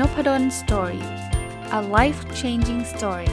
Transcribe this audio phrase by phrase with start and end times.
[0.00, 1.04] Nopadol Story
[1.78, 3.32] a life changing story ส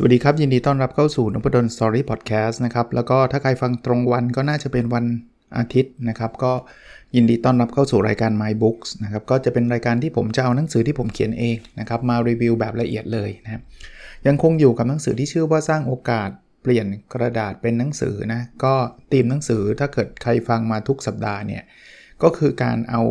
[0.00, 5.04] วัสดีครับ ยินดีต้อนรับเข้าสู่นพดล Story พอดแคสต์นะครับ แล้วก็ถ้าใครฟังตรงวันก็น่าจะเป็นวัน
[5.58, 6.52] อาทิตย์นะครับ ก็
[7.14, 13.62] ยินดีต้อนรับเข้าสู่รายการ My Books นะครับ ก็จะเป็นรายการที่ผมจะเอาหนังสือที่ผมเขียนเองนะครับ มารีวิวแบบละเอียดเลยนะครับ
[14.26, 16.30] ยังคงอยู่กับหนังสือที่ชื่อว่าสร้างโอกาส
[16.62, 18.74] เปลี่ยนกระดาษเป็นหนังสือนะก็
[19.12, 21.62] ตีมหนังสือถ้าเกิดใครฟังมาทุกสัปดาห์เนี่ย
[22.22, 23.02] ก็คือการเอา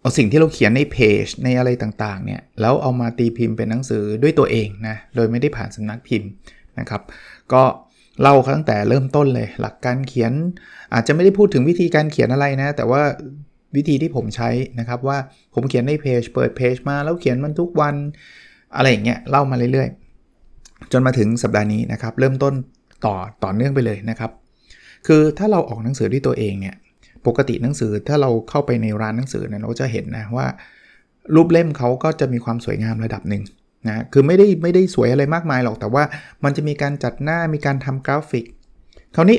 [0.00, 6.30] เอาสิ่งที่เราเขียนในเพจในอะไรต่างๆเนี่ยแล้วเอามาตีพิมพ์เป็นหนังสือด้วยตัวเองนะโดยไม่ได้ผ่านสำนักพิมพ์
[6.78, 7.02] นะครับ
[7.52, 7.62] ก็
[8.20, 10.32] เล่าตั้งแต่เริ่มต้นเลย หลักการเขียน
[10.94, 13.02] อาจจะไม่ได้พูดถึงวิธีการเขียนอะไรนะ แต่ว่า
[13.76, 15.18] วิธีที่ผมใช้นะครับว่า
[15.54, 17.94] ผมเขียนในเพจเปิดเพจมาแล้วเขียนมันทุกวัน
[18.76, 19.88] อะไรอย่างเงี้ยเล่ามาเรื่อย
[20.94, 22.54] จนมาถึงสัปดาห์นี้นะครับ เริ่มต้น
[23.04, 23.14] ต่อ
[23.44, 24.30] ต่อเนื่องไปเลยนะครับ
[25.06, 26.74] คือถ้าเราออกหนังสือด้วยตัวเองเนี่ย
[27.26, 30.46] ปกติหนังสือถ้าเราเข้าไปในร้านหนังสือเนี่ยเราจะเห็นนะว่า
[31.34, 33.42] รูปเล่มเขาก็จะมีความสวยงามระดับหนึ่ง
[33.88, 36.04] นะคือไม่ได้ไม่ได้สวยอะไรมากมายหรอกแต่ว่า
[36.44, 38.44] มันจะมีการจัดหน้ามีการทำกราฟิก
[39.14, 39.38] คราวนี้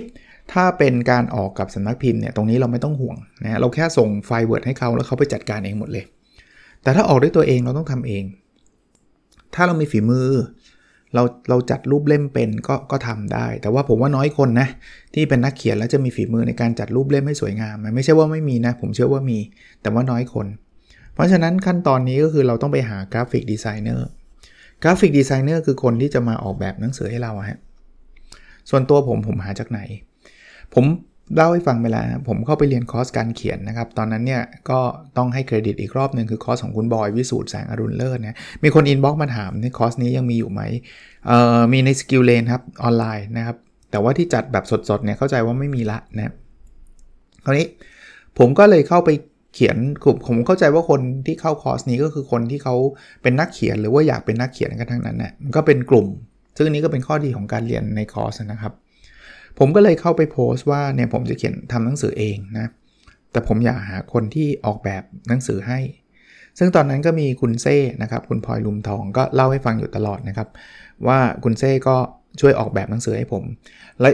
[0.53, 6.05] ถ้าเป็นการออกกับสำนักพิมพ์เนี่ยตรงนี้เราไม่ต้องห่วงนะเราแค่ส่งไฟล์ Word ให้เขาแล้วเขาไปจัดการเองหมดเลย
[6.83, 8.23] แต่ถ้าออกด้วยตัวเองเราต้องทำเอง
[9.55, 10.29] ถ้าเรามีฝีมือ
[11.15, 14.67] เราเราจัดรูปเล่มเป็นก็ก็ทำได้ แต่ว่าผมว่าน้อยคนนะ
[15.13, 19.39] ที่เป็นนักเขียนแล้วจะมีฝีมือในการจัดรูปเล่มให้สวยงามไม่ใช่ว่าไม่มีนะ ผมเชื่อว่ามี
[19.81, 20.47] แต่ว่าน้อยคน
[21.13, 27.59] เพราะฉะนั้นขั้นตอนนี้ก็คือเราต้องไปหา graphic designer graphic designer คือคนที่จะมาออกแบบหนังสือให้เราฮะ
[28.69, 29.79] ส่วนตัวผมผมหาจากไหน
[30.73, 30.85] ผม
[31.35, 34.79] เล่าให้ฟังไปแล้วผมเข้าไปเรียนคอร์สการเขียนนะครับ ตอนนั้นเนี่ยก็
[35.17, 40.61] ต้องให้เครดิตอีกรอบหนึ่งคือคอร์สของคุณบอย วิสูตรแสงอรุณเลิศนะมีคน inbox มาถามในคอร์สนี้ยังมีอยู่ไหม
[41.27, 43.57] เอ่อมีใน SkillLane ครับออนไลน์นะครับ
[43.91, 46.33] แต่ว่าที่จัดแบบสดๆเนี่ยเข้าใจว่าไม่มีละนะ
[47.45, 47.67] คราวนี้
[48.39, 49.09] ผมก็เลยเข้าไป
[49.53, 49.77] เขียน
[50.27, 52.75] ผมเข้าใจว่าคนที่เข้าคอร์สนี้ก็คือคนที่เขา
[53.21, 56.07] เป็นนักเขียนหรือว่าอยากเป็นนักเขียนกันทั้งนั้นนะมันก็เป็นกลุ่ม
[56.57, 58.73] ซึ่งนี้ก็เป็นข้อดีของการเรียนในคอร์สนะครับ
[59.59, 62.67] ผมก็เลยเข้าไปโพสต์ว่าเนี่ยผมจะเขียนทำหนังสือเองนะ
[63.31, 65.79] แต่ผมอยากหาคนที่ออกแบบหนังสือให้
[66.59, 70.47] ซึ่งตอนนั้นก็มีคุณเซ่นะครับ คุณพลอยลุมทองก็เล่าให้ฟังอยู่ตลอดนะครับ
[71.07, 71.97] ว่าคุณเซ่ก็
[72.41, 73.43] ช่วยออกแบบหนังสือให้ผม
[74.01, 74.09] และ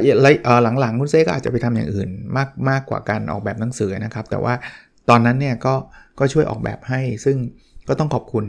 [0.79, 4.53] หลังๆ คุณเซ่ก็อาจจะไปทำอย่างอื่น มากมากกว่าการออกแบบหนังสือนะครับ แต่ว่า
[5.09, 5.75] ตอนนั้นเนี่ยก็
[6.19, 7.38] ก็ช่วยออกแบบให้ ซึ่ง
[7.88, 8.44] ก็ต้องขอบคุณ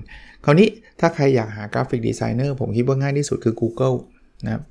[0.44, 0.68] คราวนี้
[1.00, 3.96] ถ้าใครอยากหากราฟิกดีไซเนอร์ผมคิดว่าง่ายที่สุดคือ Google
[4.44, 4.62] นะครับ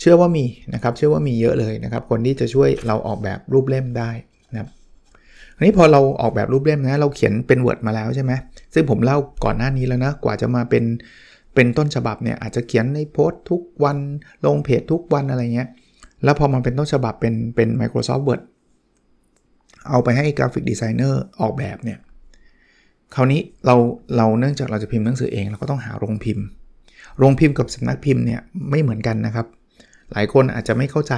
[0.00, 0.44] เชื่อว่ามี
[0.74, 4.10] นะครับเชื่อว่ามีเยอะเลยนะครับ คนที่จะช่วยเราออกแบบรูปเล่มได้
[4.52, 4.68] นะครับ
[5.56, 8.32] อันนี้พอเราออกแบบรูปเล่มนะเราเขียนเป็น Word มาแล้วใช่ไหม
[8.74, 10.84] ซึ่งผมเล่าก่อนหน้านี้แล้วนะกว่าจะมาเป็น
[11.54, 13.98] เป็นต้นฉบับเนี่ยอาจจะเขียนในโพสต์ทุกวัน
[14.46, 15.68] ลงเพจทุกวันอะไรเงี้ย
[16.24, 18.42] แล้วพอมันเป็นต้นฉบับเป็นเป็น Microsoft Word
[19.88, 21.98] เอาไปให้ graphic designer ออกแบบเนี่ย
[23.14, 23.76] คราวนี้เรา
[24.16, 26.44] เราเนื่องจากเราจะพิมพ์หนังสือเองเราก็ต้องหาโรงพิมพ์
[27.18, 28.40] โรงพิมพ์กับสำนักพิมพ์เนี่ย
[28.70, 29.46] ไม่เหมือนกันนะครับ
[30.12, 31.14] หลายคนอาจจะไม่เข้าใจ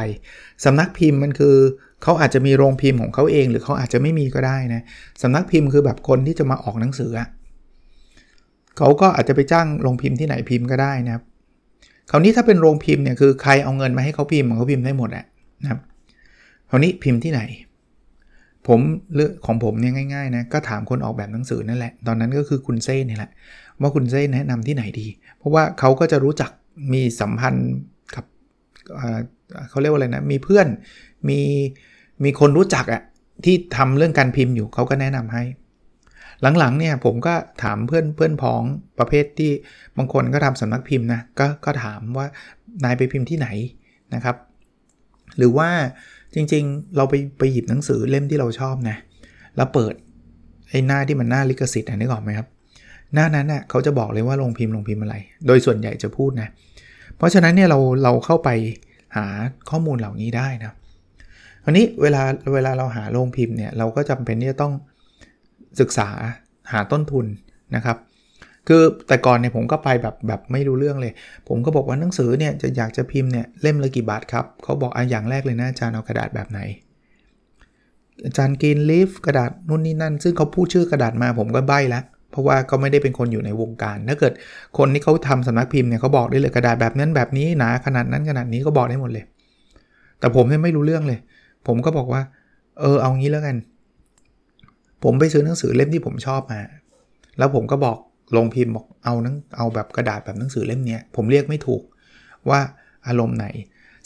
[0.65, 1.57] สำนักพิมพ์มันคือ
[2.03, 4.83] เขาอาจจะมีโรงพิมพ์ของเขาเอง หรือเขาอาจจะไม่มีก็ได้นะ
[5.23, 7.11] สำนักพิมพ์คือแบบคนที่จะมาออกหนังสือ
[8.79, 11.23] เขาก็อาจจะไปจ้างโรงพิมพ์ที่ไหนพิมพ์ก็ได้นะครับ
[12.11, 15.25] คราวนี้ถ้าเป็นโรงพิมพ์เนี่ยคือใครเอาเงินมาให้เขาพิมพ์เขาพิมพ์ได้หมดแหละ
[15.63, 15.81] นะครับ
[16.71, 17.41] คราวนี้พิมพ์ที่ไหน
[18.67, 18.81] ผม
[19.15, 23.31] เลือกของผมเนี่ยง่ายๆนะก็ถามคนออกแบบหนังสือนั่นแหละ ตอนนั้นก็คือคุณเซ่นี่แหละ
[23.81, 25.07] ว่าคุณเซ่แนะนำที่ไหนดี
[25.39, 26.51] เพราะว่าเขาก็จะรู้จัก
[26.93, 27.71] มีสัมพันธ์
[29.69, 30.67] เขาเรียกว่าอะไรนะ มีเพื่อน
[31.29, 31.41] มี
[32.25, 33.03] มีคนรู้จักอะ
[33.45, 35.43] ที่ทำเรื่องการพิมพ์อยู่เขาก็แนะนำให้
[36.59, 38.63] หลังๆเนี่ยผมก็ถามเพื่อนเพื่อนพ้อง
[38.99, 39.51] ประเภทที่
[39.97, 42.27] บางคนก็ทำสำนักพิมพ์นะก็ก็ถามว่า
[42.85, 43.49] นายไปพิมพ์ที่ไหน
[44.15, 44.37] นะครับ
[45.39, 45.71] หรือว่า
[46.35, 48.97] จริงๆ เราไปไปหยิบหนังสือเล่มที่เราชอบนะ
[49.57, 49.95] แล้วเปิด
[50.71, 52.49] ไอ้หน้าที่มันหน้าลิขสิทธิ์นึกออกไหมครับ
[53.15, 55.15] หน้านั้นเน่ยเขาจะบอกเลยว่าลงพิมพ์ลงพิมพ์อะไร
[55.47, 58.51] โดยส่วนใหญ่จะพูดนะเพราะฉะนั้นเนี่ยเราเราเข้าไป
[59.17, 59.27] หา
[59.71, 60.73] ข้อมูลเหล่านี้ได้นะ
[61.65, 62.23] อันนี้เวลา
[62.55, 64.73] เวลาเราหาโรงพิมพ์เนี่ยเราก็จำเป็นที่จะต้อง
[65.81, 66.09] ศึกษา
[66.73, 67.27] หาต้นทุน
[67.77, 67.97] นะครับ
[68.69, 71.13] คือแต่ก่อนเนี่ยผมก็ไปแบบแบบไม่รู้เรื่องเลย
[71.49, 76.61] ผมก็บอกว่าหนังสือเนี่ยจะอยากจะพิมพ์เนี่ยเล่มละกี่บาทครับเขาบอกอะอย่างแรกเลยนะอาจารย์เอากระดาษแบบไหน
[78.25, 82.05] อาจารย์กินลีฟกระดาษนู่นนี่นั่น ซึ่งเขาพูดชื่อกระดาษมาผมก็ใบ้แล้ว
[82.37, 84.33] เพราะว่าก็ไม่ได้เป็นคนอยู่ในวงการ ถ้าเกิด
[84.79, 89.25] คนที่เขาทำสำนักพิมพ์เนี่ยเขาบอกได้เลยกระดาษแบบนั้นแบบนี้หนาขนาดนั้นขนาดนี้ก็บอกได้หมดเลย
[90.19, 91.19] แต่ผมเนี่ยไม่รู้เรื่องเลย
[91.67, 92.23] ผมก็บอกว่า
[92.81, 93.57] เออเอางี้แล้วกัน
[95.05, 96.61] ผมไปซื้อหนังสือเล่มที่ผมชอบมา
[97.39, 97.99] แล้วผมก็บอก
[98.37, 101.83] ลงพิมพ์บอกเอานังเอาแบบกระดาษแบบหนังสือเล่มเนี้ผมเรียกไม่ถูก
[102.49, 102.61] ว่า
[103.07, 103.47] อารมณ์ไหน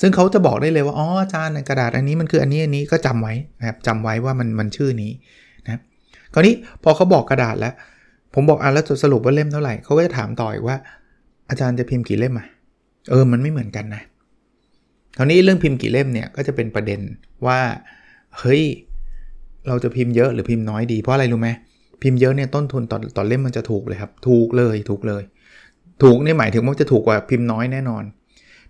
[0.01, 5.13] ซึ่งเขาจะบอกได้เลยว่า อ๋ออาจารย์กระดาษอันนี้มันคืออันนี้อันนี้ก็จำไว้นะครับจำไว้ว่ามันมันชื่อนี้
[5.65, 5.81] นะ
[6.35, 7.75] คราวนี้พอเขาบอกกระดาษแล้ว
[8.35, 10.77] ผมบอกอะแล้วสรุปว่าเล่มเท่าไหร่เขาก็จะถามต่ออีกว่า
[11.51, 12.47] อาจารย์จะพิมพ์กี่เล่มอะ
[13.11, 14.03] เออมันไม่เหมือนกันนะ
[15.17, 17.01] คราวนี้เรื่องพิมพ์กี่เล่มเนี่ยก็จะเป็นประเด็น
[17.47, 17.61] ว่า
[18.39, 18.63] เฮ้ย
[19.69, 21.49] เราจะพิมพ์เยอะหรือพิมพ์น้อยดีเพราะอะไรรู้ไหม
[22.03, 25.23] พิมพ์เยอะเนี่ยต้นทุนต่อต่อเล่มมันจะถูกเลยครับถูกเลยถูกเลย
[26.03, 28.05] ถูกนี่หมายถึงว่าจะถูกกว่าพิมพ์น้อยแน่นอน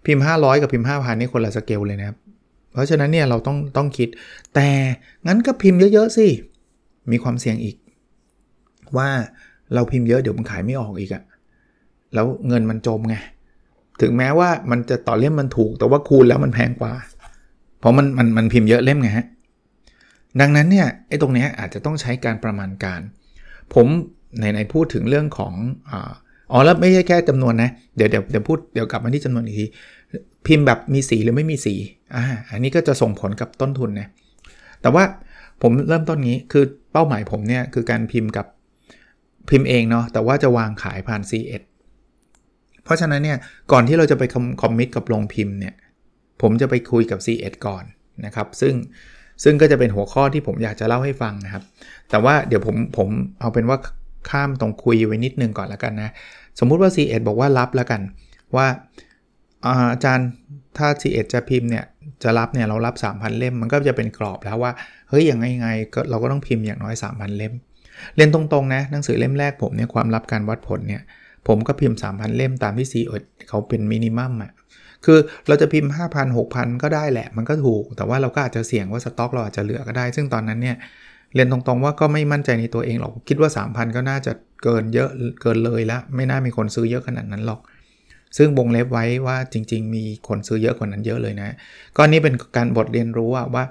[0.07, 2.17] พิมพ์ 500 กับพิมพ์5,000นี่คนละสเกลเลยนะครับ
[2.73, 4.09] เพราะฉะนั้นเนี่ยเราต้องต้องคิด
[4.55, 4.69] แต่
[5.27, 6.27] งั้นก็พิมพ์เยอะๆสิ
[7.11, 7.77] มีความเสี่ยงอีก
[8.97, 9.11] ว่า
[9.75, 11.23] เราพิมพ์เยอะเดี๋ยวมันขายไม่ออกอีกอะ
[12.15, 13.17] แล้วเงินมันจมไง
[14.01, 16.93] ถึงแม้ว่ามันจะต่อเล่มมันถูก แต่ว่าคูณแล้วมันแพงกว่า
[17.79, 19.27] เพราะมันมันมันพิมพ์เยอะเล่มไงฮะ
[20.41, 23.01] ดังนั้นเนี่ยไอ้ตรงนี้อาจจะต้องใช้การประมาณการ
[23.75, 23.87] ผม
[24.39, 25.55] ไหนพูดถึงเรื่องของ
[26.51, 29.67] อ๋อแล้วไม่ใช่แค่จำนวนนะเดี๋ยวเดี๋ยวเดี๋ยวพูดเดี๋ยวกลับมาที่จำนวนอีกที
[30.47, 31.75] พิมพ์แบบมีสีหรือไม่มีสี
[32.15, 34.09] อ่าอันนี้ก็จะส่งผลกับต้นทุนนะ
[34.83, 35.05] แต่ว่า
[35.63, 38.47] ผมเริ่มต้นนี้คือเป้าหมายผมเนี่ยคือการพิมพ์กับ
[39.51, 41.63] พิมพ์เองเนาะแต่ว่าจะวางขายผ่าน C1
[42.85, 43.39] เพราะฉะนั้นเนี่ย
[43.73, 44.23] ก่อนที่เราจะไป
[44.63, 45.75] คอมมิตกับโรงพิมพ์เนี่ย
[46.43, 47.85] ผมจะไปคุยกับ C1 ก่อน
[48.25, 48.75] นะครับ ซึ่ง
[49.45, 51.63] ซึ่งก็จะเป็นหัวข้อที่ผมอยากจะเล่าให้ฟังนะครับ
[52.11, 53.09] แต่ว่าเดี๋ยวผมผม
[53.41, 53.79] เอาเป็นว่า
[54.31, 56.11] ข้ามตรงคุยไว้นิดนึงก่อนแล้วกันนะ
[56.59, 58.01] สมมุติว่า C1 บอกว่ารับแล้วกัน
[58.57, 58.67] ว่า
[59.93, 60.29] อาจารย์
[60.77, 61.85] ถ้า C1 จะพิมพ์เนี่ย
[62.23, 64.73] จะรับเนี่ยเรารับ 3,000 เล่ม มันก็จะเป็นกรอบแล้วว่า
[65.09, 65.69] เฮ้ยอย่างไงไง
[66.11, 67.55] เราก็ต้องพิมพ์อย่างน้อย 3,000 เล่ม
[68.17, 71.03] เรียนตรงๆนะหนังสือเล่มแรกผมเนี่ยความลับการวัดผลเนี่ย
[71.49, 74.53] ผมก็พิมพ์ 3,000 เล่มตามที่ C1 เขาเป็นมินิมัมอะ
[75.05, 75.19] คือ
[75.49, 80.77] เราจะพิมพ์ 5,000 6,000 ก็ได้แหละ มันก็ถูก แต่ว่าเราก็อาจจะเสี่ยงว่าสต็อกเราอาจจะเหลือก็ได้ ซึ่งตอนนั้นเนี่ย
[81.35, 84.33] เรียนตรงๆว่าก็ไม่มั่นใจในตัวเองหรอกคิดว่า 3,000 ก็น่าจะ
[84.63, 85.11] เกินเยอะ
[85.43, 87.61] เกินเลยล้วไม่น่ามีคนซื้อเยอะขนาดนั้นหรอก
[88.37, 91.57] ซึ่งบงเล็บไว้ว่าจริง ๆ มีคนซื้อเยอะกว่านั้นเยอะเลยนะ
[91.97, 93.65] ก็นี่เป็นการบทเรียนรู้ว่า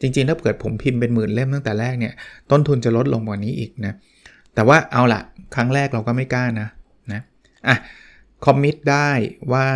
[0.00, 2.12] จริงๆ ถ้าเกิดผมพิมพ์เป็นหมื่นเล่มตั้งแต่แรกเนี่ย
[2.50, 3.94] ต้นทุนจะลดลงกว่านี้อีกนะ
[4.54, 5.20] แต่ว่าเอาละ
[5.54, 6.68] ครั้งแรกเราก็ไม่กล้านะ
[7.12, 7.20] นะ
[7.68, 7.76] อะ
[8.44, 9.08] commit ได้
[9.52, 9.66] ว่า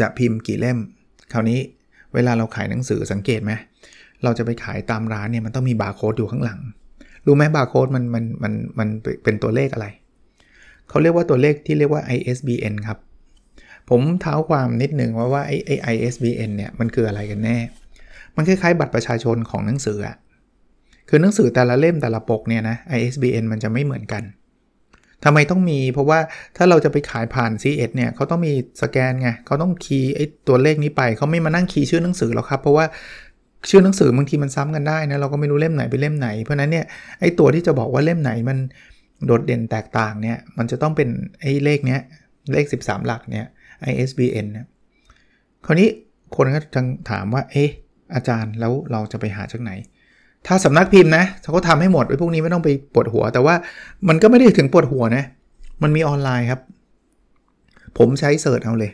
[0.00, 0.78] จะพิมพ์กี่เล่ม
[1.32, 1.58] คราวนี้
[2.14, 3.52] เวลาเราขายหนังสือสังเกตไหม
[4.24, 6.60] เราจะไปขายตามร้านเนี่ยมันต้องมีบาร์โค้ดอยู่ข้างหลัง
[7.26, 8.88] รู้ไหมบาร์โค้ดมันมันมันมัน
[9.24, 9.86] เป็นตัวเลขอะไร
[10.88, 12.98] เขาเรียกว่าตัวเลขที่เรียกว่า ISBN ครับ
[13.90, 17.58] ผมเท้าความนิดหนึ่งว่าว่าไอ้ไอ ISBN เนี่ยมันคืออะไรกันแน่
[18.36, 20.16] มันคล้ายๆบัตรประชาชนของหนังสืออะ
[21.08, 24.22] คือหนังสือแต่ละเล่มแต่ละปกเนี่ยนะ ISBN มันจะไม่เหมือนกัน
[25.24, 26.18] ทำไมต้องมีเพราะว่า
[26.56, 28.52] ถ้าเราจะไปขายผ่าน C1 เเนี่ยเขาต้องมี
[28.82, 32.84] สแกนไงเขาต้องคีย์ไอ้ตัวเลขนี้ไปเขาไม่มานั่งคีย์ชื่อหนังสือหรอกครับ เพราะว่า
[33.70, 36.84] ชื่อหนังสือบางทีมันซ้ำกันได้นะเราก็ไม่รู้เล่มไหนเป็นเล่มไหน เพราะนั้นเนี่ย
[37.20, 38.58] ไอ้ตัวที่จะบอกว่าเล่มไหนมัน
[39.26, 41.08] โดดเด่นแตกต่างเนี่ยมันจะต้องเป็น
[41.40, 42.00] ไอ้เลขเนี้ย
[42.52, 43.46] เลข 13 หลักเนี่ย
[43.90, 44.66] ISBN นะ
[45.66, 45.88] คราวนี้
[46.36, 47.70] คนก็จะถามว่าเอ๊ะ
[48.14, 49.72] อาจารย์แล้วเราจะไปหาจากไหน
[50.46, 53.54] ถ้าสำนักพิมพ์นะเขาก็ทำให้หมดไอ้พวกนี้ไม่ต้องไปปวดหัว แต่ว่า
[54.08, 55.24] มันก็ไม่ได้ถึงปวดหัวนะ
[55.82, 56.60] มันมีออนไลน์ครับ
[57.98, 58.92] ผมใช้เสิร์ชเอาเลย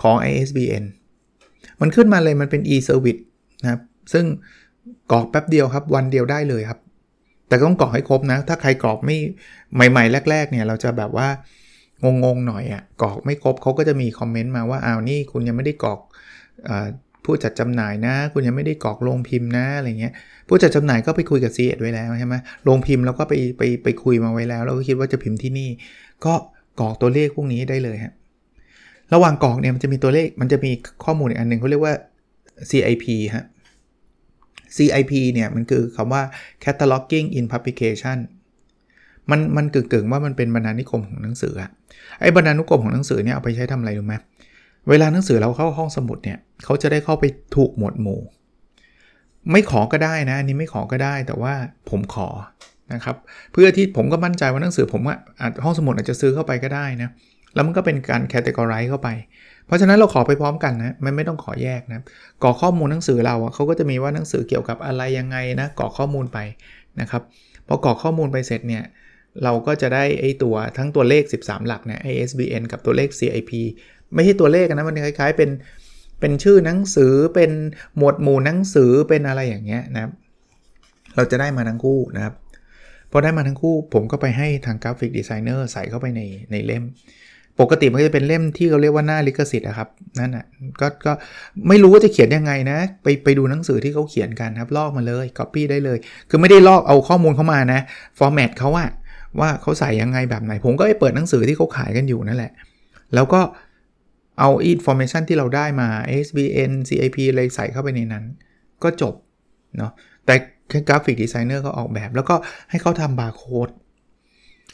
[0.00, 0.84] ของ ISBN
[1.80, 3.22] มันขึ้นมาเลยมันเป็น e-service
[3.62, 3.80] นะครับ
[4.12, 4.24] ซึ่ง
[5.12, 6.80] กรอกแป๊บเดียวครับ วันเดียวได้เลยครับ
[7.48, 9.16] แต่ต้องกรอกให้ครบนะ ถ้าใครกรอกไม่
[9.90, 11.28] ใหม่ ๆ แรก ๆ เนี่ย เราจะแบบว่า
[12.24, 16.00] งงๆหน่อยอะ่ะกรอกไม่ครบเขาก็จะมีคอมเมนต์มาว่าอ้าวนี่คุณยังไม่ได้กรอก
[17.26, 20.12] ผู้จัดจำหน่ายนะ คุณยังไม่ได้กรอกโรงพิมพ์นะอะไรเงี้ย
[20.48, 25.68] ผู้จัดจำหน่ายก็ไปคุยกับ c ีเอ็ดไว้แล้วใช่ไหมโรงพิมพ์เราก็ไปไปไปคุยมาไว้แล้วเราก็คิดว่าจะพิมพ์ที่นี่
[26.24, 26.34] ก็
[26.80, 28.12] กรอกตัวเลขพวกนี้ได้เลยฮะ
[29.14, 30.70] ระหว่างกรอกเนี่ยมันจะมีตัวเลขมันจะมี
[31.04, 31.94] ข้อมูลอีกอันหนึ่งเขาเรียกว่า
[32.70, 33.04] CIP
[33.36, 33.44] ฮะ
[34.76, 36.22] CIP เนี่ยมันคือคำว่า
[36.64, 38.18] cataloging in publication
[39.30, 41.70] มันมันกึ่งๆว่ามันเป็นบรรณานิคมของหนังสืออะ
[42.20, 44.14] ไอ้บรรณานุกรมของหนังสือเนี่ยเอาไปใช้ทำอะไรรู้ไหม
[44.90, 47.24] เวลาหนังสือเราเข้าห้องสมุดเนี่ยเขาจะได้เข้าไป
[47.56, 48.20] ถูกหมวดหมู่
[49.52, 51.54] ไม่ขอก็ได้นะอันนี้ไม่ขอก็ได้แต่ว่า
[51.90, 52.28] ผมขอ
[52.92, 53.16] นะครับ
[53.52, 55.16] เพื่อที่ผมก็มั่นใจว่าหนังสือผมว่า
[55.64, 57.10] ห้องสมุดอาจจะซื้อเข้าไปก็ได้นะ
[57.54, 59.08] แล้วมันก็เป็นการแคตตากรายเข้าไป
[59.66, 62.00] เพราะฉะนั้นเราขอไปพร้อมกันนะไม่ไม่ต้องขอแยกนะ
[62.42, 66.38] กรอกข้อมูลหนังสือเราเขาก็จะมีว่าหนังสือเกี่ยวกับอะไรยังไงนะกรอกข้อมูลไป
[67.00, 67.22] นะครับ
[67.66, 68.84] พอกรอกข้อมูลไปเสร็จเนี่ย
[69.44, 73.52] เราก็จะได้ไอ้ตัวทั้งตัวเลข 13 หลักเนี่ย ISBN กับตัวเลข CIP
[74.14, 75.50] ไม่ใช่ตัวเลขนะ มันคล้าย ๆ เป็น
[76.20, 77.50] เป็นชื่อหนังสือเป็น
[77.96, 80.12] หมวดหมู่หนังสือเป็นอะไรอย่างเงี้ยนะครับ
[81.16, 82.34] เราจะได้มาทั้งคู่นะครับ
[83.10, 86.84] พอได้มาทั้งคู่ผมก็ไปให้ทาง graphic designer ใส่เข้าไปในในเล่ม
[87.60, 89.88] ปกติมันจะเป็นเล่มที่เขาเรียกว่าหน้าลิขสิทธิ์นะครับ
[90.20, 90.44] นั่นอะ
[90.80, 91.12] ก็ก็
[91.68, 95.98] ไม่รู้ว่าจะเขียนยังไงนะ ไปไปดูหนังสือที่เขาเขียนกันครับ ลอกมาเลยก๊อปปี้ได้เลย
[96.30, 97.80] คือไม่ได้ลอกเอาข้อมูลเข้ามานะ
[98.18, 98.88] format เขาอะ
[99.40, 102.52] ว่าเขาใส่ยังไงแบบไหน ผมก็ไปเปิดหนังสือที่เขาขายกันอยู่นั่นแหละ
[103.14, 103.40] แล้วก็
[104.38, 105.88] เอา information ที่เราได้มา
[106.26, 108.24] ISBN CIP อะไรใส่เข้าไปในนั้น
[108.82, 109.14] ก็จบ
[109.76, 109.92] เนาะ
[110.26, 110.34] แต่
[110.88, 112.34] graphic designer เขาออกแบบ แล้วก็
[112.70, 113.68] ให้เขาทำบาร์โค้ด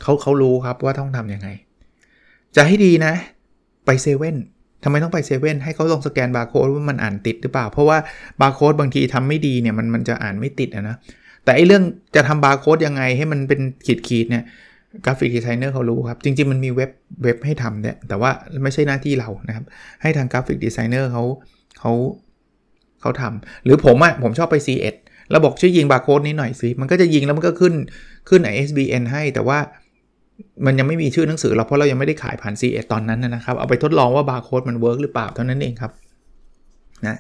[0.02, 1.48] เขาเขารู้ครับว่าต้องทำยังไง
[2.56, 3.14] จะให้ดีนะ
[3.86, 4.36] ไปเซเว่น
[4.84, 7.98] ทำไมต้องไปเซเว่นให้เขาลองสแกนบาร์โค้ดว่ามันอ่านติดหรือเปล่า เพราะว่า
[8.40, 10.96] บาร์โค้ดบางทีทำไม่ดีเนี่ยมันมันจะอ่านไม่ติดนะ
[11.44, 11.82] แต่ไอเรื่อง
[12.16, 14.44] จะทำบาร์โค้ดยังไงให้มันเป็นขีดขีดเนี่ย
[15.04, 16.90] graphic designer เขารู้ครับ จริง ๆ มันมีเว็บ
[17.22, 18.30] เว็บให้ทำเนี่ย แต่ว่า
[18.62, 19.64] ไม่ใช่หน้าที่เรานะครับ
[20.02, 21.24] ให้ทาง graphic designer เขา
[21.80, 21.92] เขา
[23.00, 24.94] เขาทำหรือผมอะ่ะผมชอบไป C1
[25.30, 27.74] แล้วบอกช่วยยิงบาร์โค้ดนี้หน่อยสิ มันก็จะยิงแล้วมันก็ขึ้น
[28.28, 29.58] ขึ้น ISBN ให้แต่ว่า
[30.66, 35.92] มันยังไม่มีชื่อหนังสือเราเพราะเรายังไม่ได้ขายผ่าน ซีเอ็ด ตอนนั้นนะครับ เอาไปทดลองว่าบาร์โค้ดมัน work หรือเปล่าเท่านั้นเองครับ
[37.06, 37.18] นะ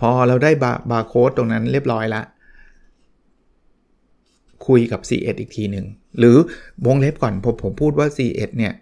[0.00, 2.22] พอเราได้บาบาร์โค้ดตรงนั้นเรียบร้อยละ
[4.66, 5.86] คุยกับ ซีเอ็ด อีกทีหนึ่ง
[6.18, 6.36] หรือ
[6.86, 8.72] วงเล็บก่อนผมผมพูดว่า C1 เนี่ย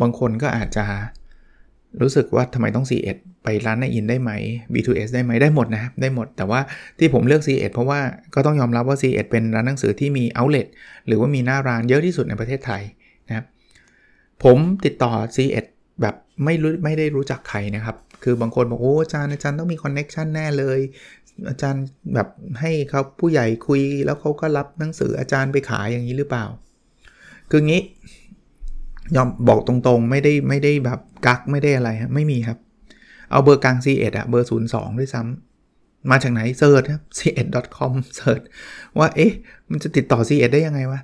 [0.00, 0.84] บางคนก็อาจจะ
[2.00, 4.30] รู้สึกว่าทำไมต้อง C1 ไปร้านในอินได้ไหม
[4.72, 6.60] B2S ได้ไหมได้หมดนะได้หมด แต่ว่า
[6.98, 8.00] ที่ผมเลือก C1 เพราะว่า
[8.34, 10.66] ก็ต้องยอมรับว่า C1 เป็นร้านหนังสือที่มี outlet
[11.06, 12.82] หรือว่ามีหน้าร้านเยอะที่สุดในประเทศไทย
[13.28, 13.46] นะครับ
[14.44, 15.64] ผมติดต่อ C1
[16.00, 20.80] แบบไม่รู้ไม่ได้รู้จักใครนะครับ คือบางคนบอกโอ้อาจารย์อาจารย์ต้องมีคอนเน็ชันแน่เลย
[21.48, 21.84] อาจารย์
[22.14, 22.28] แบบ
[22.60, 26.44] ให้เขาผู้ใหญ่คุยแล้วเขาก็รับหนังสืออาจารย์ไปขายอย่างนี้หรือเปล่า
[27.50, 27.82] คืองี้
[29.16, 32.58] ยอมบอกตรงๆ ไม่ได้ไม่ได้แบบกักไม่ได้อะไรฮะไม่มีครับ
[33.30, 38.40] เอาเบอร์กลาง C1 อะเบอร์ 02 ด้วยซ้ำมาจากไหนเซิร์ชครับ c1.com เซิร์ช
[38.98, 39.32] ว่าเอ๊ะ
[39.70, 41.00] มันจะติดต่อ C1 ได้ยังไงวะ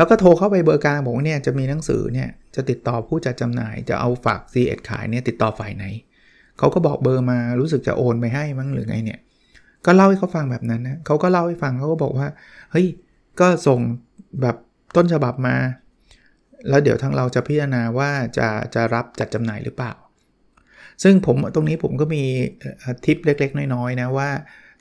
[0.00, 5.84] แล้วก็โทรเข้าไปเบอร์กลางบอกว่าเนี่ยจะมีหนังสือเนี่ยจะติดต่อผู้จัดจำหน่ายจะเอาฝาก C1 ขายเนี่ยติดต่อฝ่ายไหน
[6.58, 9.18] เขาก็บอกเบอร์มารู้สึกจะโอนไปให้มั้งหรือไงเนี่ย
[9.86, 12.28] ก็เล่าให้เขาฟังแบบนั้นนะเขาก็เล่าให้ฟังเขาก็บอกว่า
[12.72, 12.86] เฮ้ย
[13.40, 13.80] ก็ส่ง
[14.40, 14.56] แบบ
[14.96, 15.56] ต้นฉบับมา
[16.68, 19.92] แล้วเดี๋ยวทางเราจะพิจารณาว่าจะจะรับจัดจำหน่ายหรือเปล่า
[21.02, 22.22] ซึ่งผมตรงนี้ผมก็มี
[23.04, 24.30] ทิปเล็ก ๆ น้อยๆนะว่า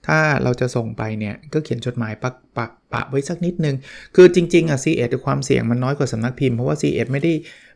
[0.09, 3.75] ถ้าเราจะส่งไปเนี่ย ก็เขียนจดหมายปักปักปะไว้สักนิดนึง
[4.15, 7.33] คือจริงๆอะ C1 ความเสี่ยงมันน้อยกว่าสำนักพิมพ์ เพราะว่า C1 ไม่ได้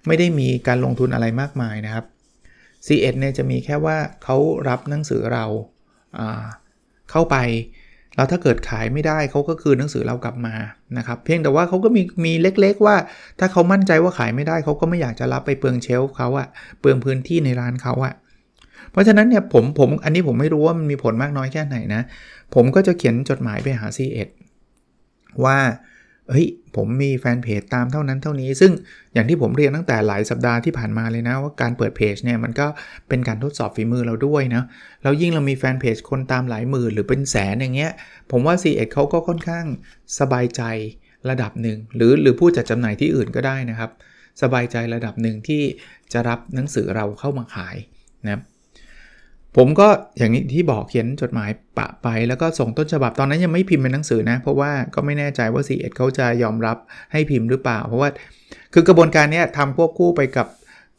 [0.07, 2.05] ไม่ได้มีการลงทุนอะไรมากมายนะครับ
[2.87, 4.37] C1 เนี่ยจะมีแค่ว่าเขา
[4.67, 5.45] รับหนังสือเรา
[7.11, 7.37] เข้าไป
[8.15, 10.55] แล้วถ้าเกิดขายไม่ได้เขาก็คืนหนังสือเรากลับมา
[10.97, 12.95] นะครับ เพียงแต่ว่าเขาก็มีมีเล็กๆว่า
[13.39, 16.47] ถ้าเขามั่นใจว่าขายไม่ได้เขาก็ไม่อยากจะรับไปเปลืองเชลฟ์เขาอะ
[16.79, 18.13] เปลืองพื้นที่ในร้านเขาอะ
[18.91, 22.01] เพราะฉะนั้นเนี่ยผมผมอันนี้ผมไม่รู้ว่ามันมีผลมากน้อยแค่ไหนนะ
[22.55, 24.29] ผมก็จะเขียนจดหมายไปหา C1
[25.45, 25.59] ว่า
[26.29, 28.71] เฮ้ยผมมีแฟนเพจตามเท่านั้นเท่านี้ ซึ่ง
[29.13, 32.67] อย่างที่ผมเรียนตั้งแต่หลายสัปดาห์ที่ผ่านมาเลยนะว่าการเปิดเพจเนี่ยมันก็
[33.09, 34.63] เป็นการทดสอบฝีมือเราด้วยนะ
[35.03, 37.91] แล้วยิ่งเรามีแฟนเพจคนตามหลายหมื่นหรือเป็นแสนอย่างเงี้ย
[38.31, 39.65] ผมว่า c ีเอ็ดเขาก็ค่อนข้าง
[40.19, 40.61] สบายใจ
[41.29, 43.91] ระดับหนึ่งหรือหรือผู้จัดจำหน่ายที่อื่นก็ได้นะครับ
[44.41, 45.61] สบายใจระดับหนึ่งที่
[46.13, 47.75] จะรับหนังสือเราเข้ามาขาย
[48.25, 48.39] นะ
[49.57, 56.77] ผมก็อย่างนี้ที่บอกเขียนจดหมายปะไป แล้วก็ส่งต้นฉบับตอนนั้นยังไม่พิมพ์เป็นหนังสือนะ เพราะว่าก็ไม่แน่ใจว่า c ีเอ็ดเขาจะยอมรับ
[57.11, 58.09] ให้พิมพ์หรือเปล่า เพราะว่า
[58.73, 60.47] คือกระบวนการนี้ทำควบคู่ไปกับ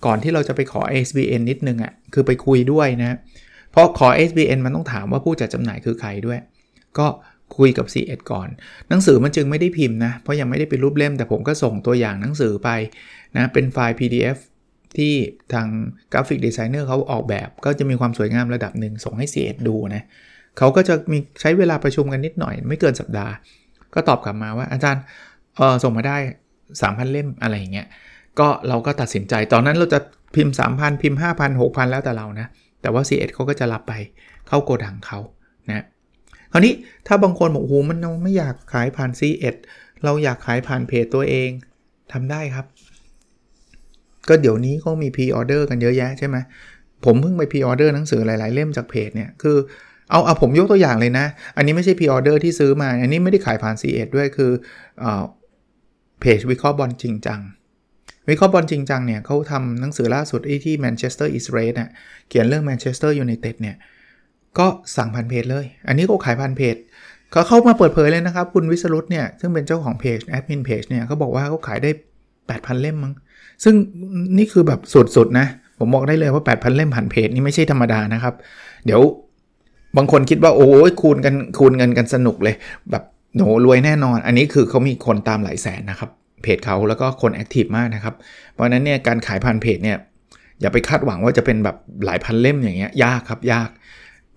[0.06, 3.16] ก่อนที่เราจะไปขอ SBN นิดนึงอะ่ะคือไปคุยด้วยนะ
[3.73, 6.38] เพราะขอ SBN มันต้องถามว่าผู้จัดจำหน่ายคือใครด้วย
[6.99, 7.06] ก็
[7.56, 8.49] คุยกับ c ีเอ็ดก่อน
[8.88, 12.68] หนังสือมันจึงไม่ได้พิมพ์นะเพราะยังไม่ได้เป็นรูปเล่ม แต่ผมก็ส่งตัวอย่างหนังสือไป
[13.37, 14.38] นะเป็นไฟล์ PDF
[14.96, 15.12] ที่
[15.52, 15.66] ทาง
[16.12, 20.02] กราฟิกดีไซเนอร์เขาออกแบบ ก็จะมีความสวยงามระดับหนึ่งส่งให้ C1 ดูนะ
[20.58, 23.32] เขาก็จะมีใช้เวลาประชุมกันนิดหน่อย ไม่เกินสัปดาห์
[23.94, 25.02] ก็ตอบกลับมาว่าอาจารย์
[25.56, 26.16] เออส่งมาได้
[26.68, 27.86] 3,000 เล่มอะไรอย่างเงี้ย
[28.38, 29.98] ก็เราก็ตัดสินใจตอนนั้นเราจะ
[30.34, 32.46] พิมพ์ 3,000 พิมพ์ 5,000 6,000 แล้วแต่เรานะ
[32.82, 33.92] แต่ว่า C1 เขาก็จะรับไป
[34.48, 35.18] เข้าโกดังเขา
[35.68, 35.84] นะ
[36.52, 36.74] คราวนี้
[37.06, 39.54] ถ้าบางคนบอกโอ้โหมันไม่อยากขายผ่าน C1
[40.04, 41.50] เราอยากขายผ่านเพจตัวเอง
[42.12, 42.66] ทำได้ครับ
[44.28, 46.37] ก็เดี๋ยวนี้ก็มี pre-order กันเยอะแยะใช่ไหม
[47.04, 49.57] ผมเพิ่งไป pre-order หนังสือหลาย ๆ เล่มจากเพจเนี่ยคือ
[50.11, 51.26] เอาเอาผมยกตัวอย่างเลยนะ
[51.57, 54.50] อันนี้ไม่ใช่ pre-order ที่ซื้อมา อันนี้ไม่ได้ขายผ่าน c ีเด้วยคือ
[56.21, 57.40] เพจวิเคราะห์บอลจริงจัง
[58.28, 61.90] วิเคราะห์บอลจริงจังเนี่ยเขาทำหนังสือล่าสุดที่ Manchester is Red เนี่ย
[62.28, 63.76] เขียนเรื่องแมนเชสเตอร์ยูไนเต็ดเนี่ย
[64.59, 64.66] ก็
[64.97, 66.76] สั่งผ่านเพจเลย อันนี้ก็ขายผ่านเพจ
[67.33, 71.90] เขาเข้ามาเปิดเผยเลยนะครับ คุณวิสรุตเนี่ยซึ่งเป็นเจ้าของเพจแอดมินเพจเนี่ยเขาบอกว่าเขาขายได้
[72.37, 73.14] 8,000 เล่มมั้ง
[73.64, 73.75] ซึ่ง
[74.38, 74.80] นี่คือแบบ
[75.16, 75.46] สุดๆนะ
[75.78, 78.34] ผมบอกได้เลยว่า 8,000 เล่มผ่านเพจนี่ไม่ใช่ธรรมดานะครับ
[78.87, 79.00] เดี๋ยว
[79.96, 82.54] บางคนคิดว่าโอ้ยคูณกันคูณเงินกันสนุกเลย
[82.90, 86.11] แบบโหรวยแน่นอน อันนี้คือเขามีคนตามหลายแสนนะครับ
[86.42, 88.14] เพจเขาแล้วก็คนแอคทีฟมากนะครับ
[88.52, 89.99] เพราะนั้นเนี่ยการขายผ่านเพจเนี่ย
[90.61, 93.68] อย่าไปคาดหวังว่าจะเป็นแบบหลายพันเล่มอย่างเงี้ยยากครับยาก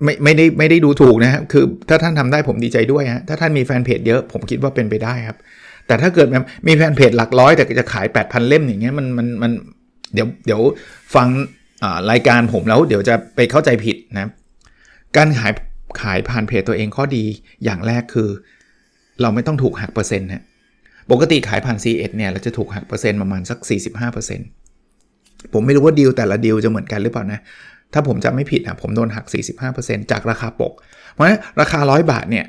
[0.04, 5.38] ไม่ไม่ได้ไม่ได้ดูถูกนะคือถ้าท่านทำได้ผมดีใจด้วยฮะถ้าท่านมีแฟนเพจเยอะผมคิดว่าเป็นไปได้ครับ
[5.88, 6.28] แต่ถ้าเกิด
[6.68, 9.52] มีแฟนเพจหลักร้อย แต่จะขาย 8,000 เล่มอย่างเงี้ยมันมันมัน
[10.14, 10.62] เดี๋ยวเดี๋ยว
[11.16, 11.28] ฟัง
[12.12, 14.30] รายการผมแล้วเดี๋ยวจะไปเข้าใจผิดนะ
[15.18, 15.54] การขาย
[16.02, 17.24] ขายผ่านเพจตัวเองข้อดี
[17.64, 18.30] อย่างแรกคือ
[19.22, 20.44] เราไม่ต้องถูกหักเปอร์เซ็นต์นะ
[21.12, 23.60] ปกติขายผ่าน c 1เนี่ยเราจะถูกหักเปอร์เซ็นต์ประมาณสัก
[24.36, 27.40] 45%ผมไม่รู้ว่าดีลแต่ละดีลจะเหมือนกันหรือเปล่านะ
[27.94, 29.26] ถ้าผมจะไม่ผิดนะผมโดนหัก
[29.70, 30.74] 45%จากราคาปก
[31.12, 32.46] เพราะฉะนั้นราคา 100 บาทเนี่ย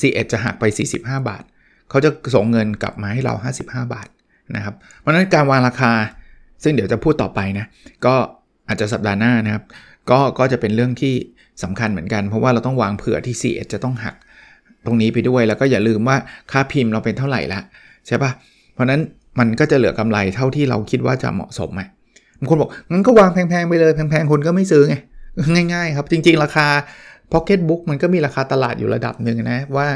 [0.00, 0.64] c 1 จะหักไป
[0.96, 1.44] 45 บาท
[1.92, 3.34] เขาจะส่งเงินกลับมาให้เรา
[3.64, 4.08] 55 บาท
[4.56, 5.92] นะครับ เพราะนั้นการวางราคา
[6.62, 7.66] ซึ่งเดี๋ยวจะพูดต่อไปนะ
[8.06, 8.14] ก็
[8.68, 9.64] อาจจะสัปดาห์หน้านะครับ
[10.10, 11.14] ก็ก็จะเป็นเรื่องที่
[11.62, 14.14] สำคัญเหมือนกัน เพราะว่าเราต้องวางเผื่อที่ c 1จะต้องหัก
[14.86, 16.16] ตรงนี้ไปด้วย แล้วก็อย่าลืมว่า
[16.52, 17.60] ค่าพิมพ์เราเป็นเท่าไหร่ละ
[18.06, 18.30] ใช่ปะ
[18.74, 19.00] เพราะนั้น
[19.38, 21.82] มันก็จะเหลือกำไรเท่าที่เราคิดว่าจะเหมาะสมไหม
[22.38, 24.96] บางคนบอกงั้นก็วางแพงๆไปเลยแพงๆคนก็ไม่ซื้อไง
[25.72, 26.66] ง่าย ๆ ครับ จริง ๆ ราคา
[27.32, 29.88] Pocket Book มันก็มีราคาตลาดอยู่ระดับหนึ่งนะว่า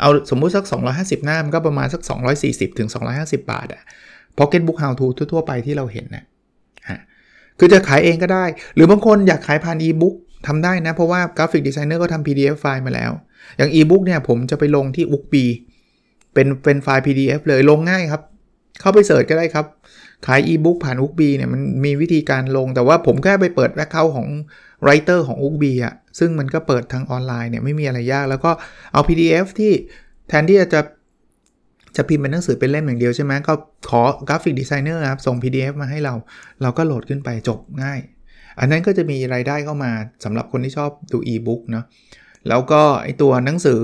[0.00, 2.02] เอาสมมุติสัก 250 หน้ามันก็ประมาณสัก
[2.40, 3.82] 240 ถึง 250 บาทอะ
[4.38, 6.24] Pocket Book How to ทั่วๆไปที่เราเห็นนะ
[6.88, 6.98] ฮะ
[7.58, 10.14] คือจะขายเองก็ได้ หรือบางคนอยากขายผ่าน e-book
[10.46, 13.10] ทำได้นะ เพราะว่า graphic designer ก็ทำ PDF ไฟล์มาแล้ว
[13.56, 15.34] อย่าง e-book เนี่ยผมจะไปลงที่ Ookbee
[16.34, 18.22] เป็นเป็นไฟล์ PDF เลยลงง่ายครับ
[18.80, 19.66] เข้าไป search ก็ได้ครับ
[20.26, 24.28] ขาย e-book ผ่าน u k b เนี่ยมันมีวิธีการลง แต่ว่าผมแค่ไปเปิด account ของ
[24.84, 28.50] Writer ของ u k b อะซึ่งมันก็เปิดทางออนไลน์เนี่ยไม่มีอะไรยาก แล้วก็
[28.92, 29.72] เอา PDF ที่
[30.28, 30.80] แทนที่จะ
[31.96, 33.52] จะพิมพ์เป็นหนังสือเป็นเล่มอย่างเดียวใช่ไหมก็
[33.90, 36.14] ขอ graphic designer ครับส่ง PDF มาให้เรา
[36.62, 38.00] เราก็โหลดขึ้นไปจบง่าย
[38.60, 39.92] อันนั้นก็จะมีรายได้เข้ามา
[40.24, 41.84] สำหรับคนที่ชอบดู e-book เนาะ
[42.48, 43.80] แล้วก็ไอตัวหนังสือ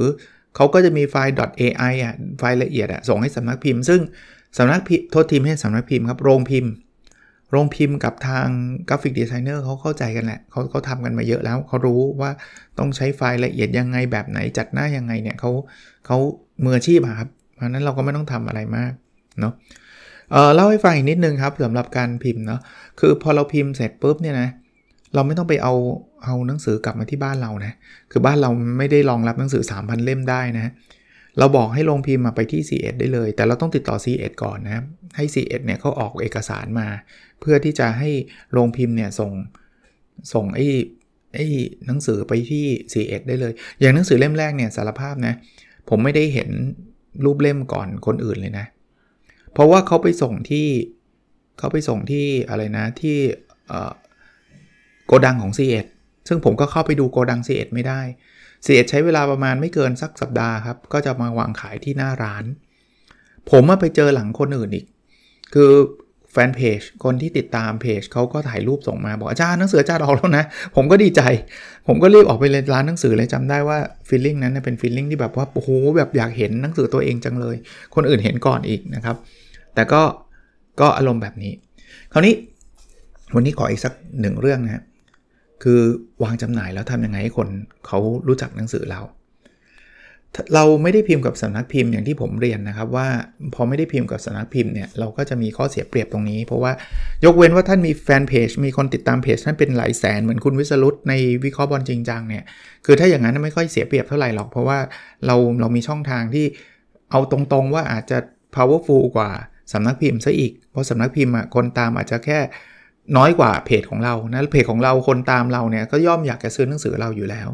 [0.56, 4.00] เขาก็จะมีไฟล์ .ai อะไฟล์ละเอียดอะส่งให้สำนักพิมพ์ ซึ่ง
[4.58, 6.72] สำนักพิมพ์โทษทีมให้สำนักพิมพ์ครับ โรงพิมพ์
[7.50, 8.46] โรงพิมพ์กับทาง
[8.88, 12.30] กราฟิกดีไซเนอร์เขาเข้าใจกันแหละเขาเขาทำกันมาเยอะแล้วเขารู้ว่า
[12.78, 15.50] ต้องใช้ไฟล์ละเอียดยังไงแบบไหนจัดหน้ายังไงเนี่ยเขา
[16.06, 16.16] เขา
[16.64, 18.92] มืออาชีพครับเพราะนั้นเราก็ไม่ต้องทำอะไรมาก
[19.40, 19.52] เนาะ
[20.32, 22.60] เออเล่าให้ฟังอีกนิดนึงครับสำหรับการพิมพ์เนาะ
[23.00, 24.48] คือพอเราพิมพ์เสร็จปุ๊บเนี่ยนะ
[25.14, 25.74] เราไม่ต้องไปเอา
[26.24, 27.72] เอาหนังสือกลับมาที่บ้านเรานะ
[28.10, 30.72] คือบ้านเราไม่ได้รองรับหนังสือ 3,000 เล่มได้นะ
[31.38, 34.82] เราบอกให้ลงพิมพ์มาไปที่ c 1 ได้เลย แต่เราต้องติดต่อ c 1 ก่อนนะ
[35.16, 36.88] ให้ c 1 เนี่ยเขาออกเอกสารมา
[37.40, 38.10] เพื่อที่จะให้
[38.52, 39.32] โรงพิมพ์เนี่ยส่ง
[40.32, 40.66] ส่งไอ้
[41.34, 41.46] ไอ้
[41.86, 45.34] หนังสือไปที่ c 1 ได้เลย อย่างหนังสือเล่มแรกเนี่ยสารภาพนะ
[45.88, 46.48] ผมไม่ได้เห็น
[47.24, 48.66] รูปเล่มก่อนคนอื่นเลยนะ
[49.52, 50.68] เพราะว่าเขาไปส่งที่
[51.58, 53.16] เขาไปส่งที่อะไรนะที่
[55.06, 55.60] โกดังของ c
[55.94, 58.00] 1 ซึ่งผมก็เข้าไปดูโกดัง c 1 ไม่ได้
[58.66, 62.44] c 1ใช้เวลาประมาณไม่เกินสักสัปดาห์ครับ ก็จะมาวางขายที่หน้าร้าน
[63.50, 64.86] ผมมาไปเจอหลังคนอื่นอีก
[65.54, 65.72] คือ
[66.32, 70.44] แฟนเพจคนที่ติดตามเพจเขาก็ถ่ายรูปส่งมาบอกอาจารย์หนังสืออาจารย์ออกแล้วนะ
[70.76, 71.22] ผมก็ดีใจ
[71.88, 77.56] ผมก็รีบออกไปเลยร้านหนังสือเลยจำได้ว่าฟีลลิ่งนั้นเป็นฟีลลิ่งที่แบบว่าโอ้โหแบบอยากเห็นหนังสือตัวเองจังเลย
[77.94, 79.16] คนอื่นเห็นก่อนอีกนะครับ
[79.74, 80.02] แต่ก็
[80.80, 81.52] ก็อารมณ์แบบนี้
[82.12, 82.34] คราวนี้
[83.34, 84.80] วันนี้ขออีกสักหนึ่งเรื่องนะคื
[85.62, 85.80] คือ
[86.22, 87.48] วางจำหน่ายแล้วทำยังไงให้คน
[87.86, 89.02] เขารู้จักหนังสือเรา
[90.54, 93.08] เราไม่ได้พิมพ์กับสำนักพิมพ์อย่างที่ผมเรียนนะครับว่า
[93.54, 96.72] พอไม่ได้พิมพ์กับสำนักพิมพ์เนี่ยเราก็จะมีข้อเสียเปรียบตรงนี้ เพราะว่า
[97.24, 101.12] ยกเว้นว่าท่านมีแฟนเพจมีคนติดตามเพจท่านเป็นหลายแสนเหมือนคุณวิสรุตใน
[101.44, 102.44] วิเคราะห์บอลจริงจังเนี่ย
[102.86, 104.78] คือถ้าอย่างนั้นไม่ค่อยเสียเปรียบเท่าไหร่หรอกเพราะว่า
[105.26, 106.46] เราเรามีช่องทางที่
[107.10, 108.18] เอาตรงๆว่าอาจจะ
[108.56, 109.30] powerful กว่า
[109.72, 112.38] สำนักพิมพ์ซะอีก เพราะสำนักพิมพ์คนตามอาจจะแค่
[113.16, 117.48] น้อยกว่าเพจของเรานะเพจของเราคนตามเราเนี่ยก็ย่อมอยากจะซื้อหนังสือเราอยู่แล้ว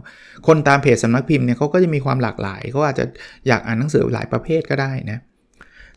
[0.46, 3.04] คนตามเพจสำนักพิมพ์เนี่ยเขาก็จะมีความหลากหลายเขาอาจจะ
[3.48, 5.18] อยากอ่านหนังสือหลายประเภทก็ได้นะ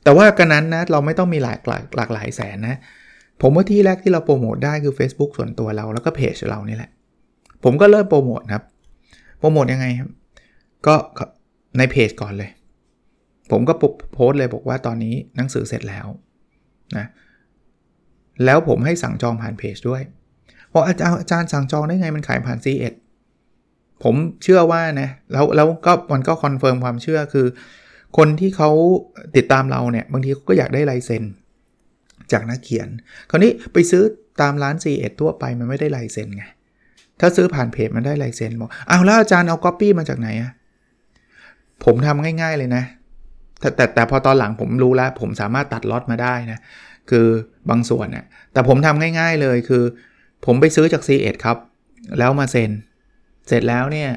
[0.04, 2.78] แต่ว่ากันนั้นนะเราไม่ต้องมีหลากหลายหลากหลายแสนนะ
[3.42, 6.92] ผมว่าที่แรกที่เราโปรโมทได้คือ Facebook ส่วนตัวเราแล้วก็เพจเรานี่แหละ
[7.64, 8.64] ผมก็เริ่มโปรโมทครับ
[9.40, 10.10] โปรโมทยังไงครับ
[10.88, 10.96] ก็
[11.78, 12.50] ในเพจก่อนเลย
[13.52, 13.74] ผมก็
[14.14, 16.08] โพสต์เลยบอกว่าตอนนี้หนังสือเสร็จแล้ว
[16.98, 17.08] นะ
[18.46, 20.02] แล้วผมให้สั่งจองผ่านเพจด้วย
[20.74, 22.94] บอกอาจารย์อาจารย์สั่งจองได้ไงมันขายผ่าน C1
[24.04, 27.48] ผมเชื่อว่านะแล้วแล้วก็มันก็ confirm ความเชื่อคือ
[28.18, 28.70] คนที่เขา
[29.36, 31.24] ติดตามเราเนี่ย บางทีก็อยากได้ลายเซ็น
[32.32, 32.88] จากนักเขียน
[33.30, 34.04] คราวนี้ไปซื้อ
[34.42, 36.44] ตามร้าน C1 ทั่วไปมันไม่ได้ลายเซ็นไง
[37.20, 40.52] ถ้าซื้อผ่านเพจมันได้ลายเซ็นบอกอ้าวแล้วอาจารย์เอาก๊อปปี้มาจากไหนอะ
[41.86, 42.84] ผมทำง่ายๆเลยนะ
[43.60, 46.60] แต่แต่แต่พอตอนหลังผมรู้แล้ว ผมสามารถตัดล็อตมาได้นะ
[47.10, 47.28] คือ
[47.70, 49.84] บางส่วนน่ะแต่ผมทำง่าย ๆเลยคือ
[50.46, 51.58] ผมไปซื้อจาก C1 ครับ
[52.20, 52.72] แล้วมาเซ็น
[53.48, 54.10] เสร็จแล้วเนี่ย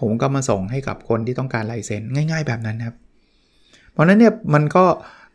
[0.00, 2.96] ผมก็มาส่งให้กับคนที่ต้องการลายเซ็นง่าย ๆ แบบนั้นครับ
[3.92, 4.84] เพราะนั้นเนี่ยมันก็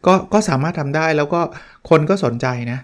[0.07, 1.41] ก็ก็สามารถทำได้แล้วก็
[1.89, 2.79] คนก็สนใจนะ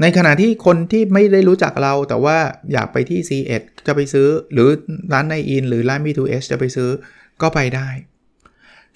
[0.00, 2.36] ในขณะที่คนที่ไม่ได้รู้จักเราแต่ว่า
[2.72, 4.68] อยากไปที่ C1 จะไปซื้อหรือ
[5.12, 6.90] ร้านในอินหรือร้าน B2S จะไปซื้อ
[7.42, 7.88] ก็ไปได้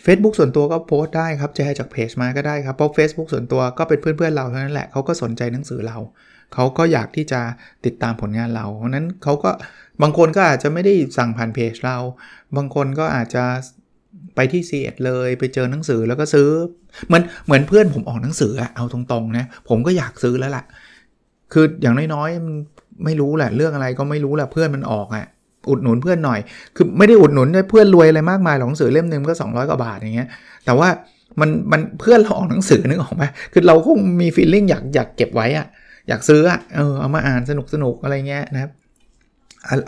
[0.04, 5.98] Facebook ส่วนตัวก็โพสต์ได้ครับแชร์จากเพจมาก็ได้ครับ เพราะ Facebook ส่วนตัวก็เป็นเพื่อนๆเราเท่านั้นแหละเขาก็สนใจหนังสือเรา
[6.54, 7.40] เขาก็อยากที่จะ
[7.84, 9.50] ติดตามผลงานเรา เพราะนั้นเขาก็
[10.02, 11.98] บางคนก็อาจจะไม่ได้สั่งผ่านเพจเรา
[12.56, 13.44] บางคนก็อาจจะ
[14.34, 16.48] ไปที่ซีเอ็ดเลยไปเจอหนังสือแล้วก็ซื้อ
[17.06, 20.64] เหมือนเหมือนเพื่อนผมออกหนังสืออะเอาตรงๆนะผมก็อยากซื้อแล้วล่ะ
[21.52, 25.26] คืออย่างน้อยๆไม่รู้แหละเรื่องอะไรก็ไม่รู้แหละเพื่อนมันออกอะ
[25.70, 26.40] อุดหนุนเพื่อนหน่อย
[26.76, 30.28] คือไม่ได้อุดหนุนเพื่อนรวยอะไรมากมายหรอกหนังสือเล่มหนึ่งก็ 200 กว่าบาทอย่างเงี้ย
[30.64, 30.88] แต่ว่า
[31.40, 35.66] มันมันเพื่อนเราออกหนังสือนึกออกไหมคือเราคงมีฟีลลิ่งอยากอยากเก็บไว้อะ
[36.09, 38.70] อยากซื้ออะเออเอามาอ่านสนุกสนุกอะไรเงี้ยนะครับ